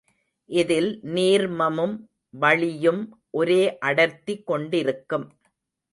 [0.49, 1.93] இதில் நீர்மமும்
[2.33, 3.03] வளியும்
[3.31, 5.27] ஒரே அடர்த்தி கொண்டிருக்கும்.